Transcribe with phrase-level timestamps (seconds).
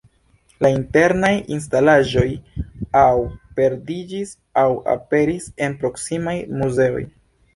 [0.65, 2.23] La internaj instalaĵoj
[3.03, 3.11] aŭ
[3.59, 7.05] perdiĝis, aŭ aperis en proksimaj muzeoj.